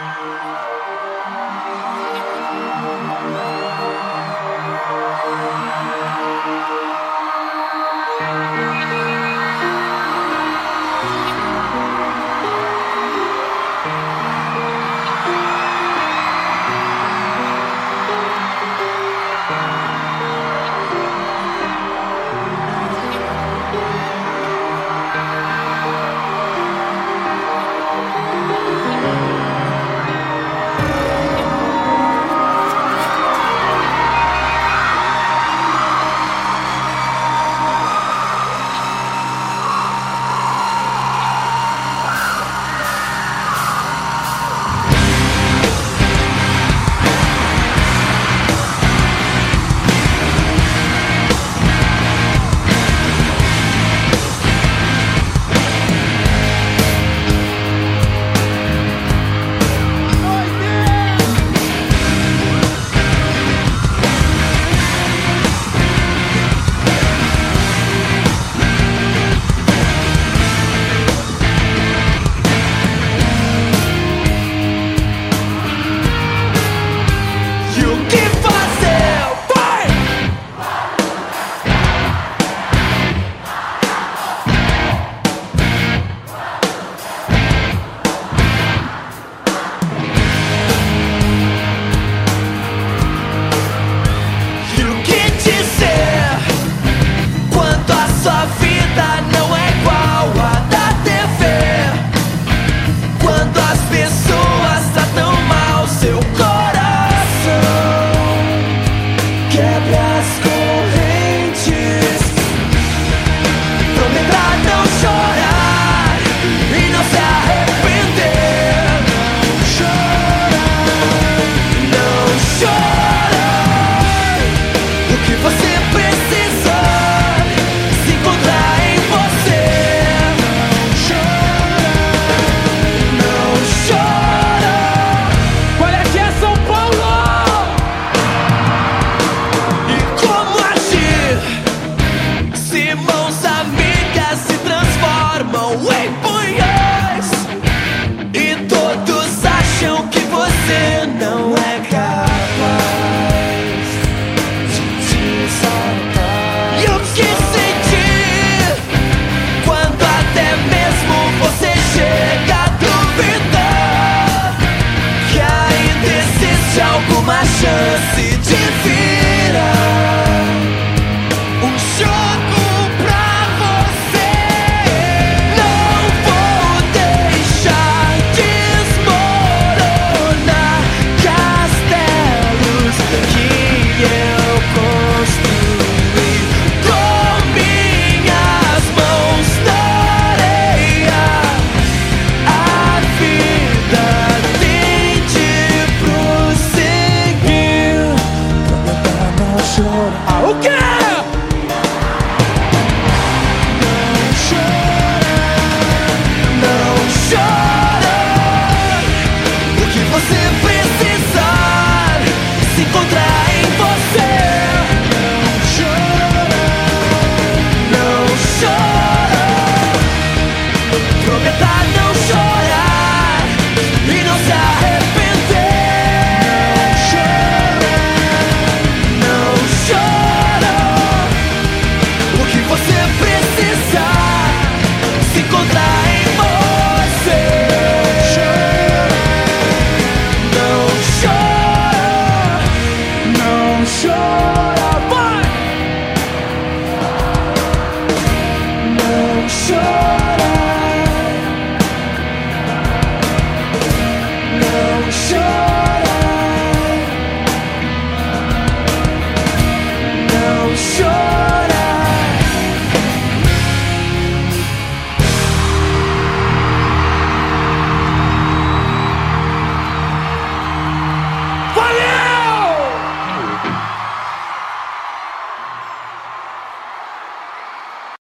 show. 244.01 244.50